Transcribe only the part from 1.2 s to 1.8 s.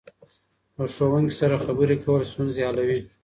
سره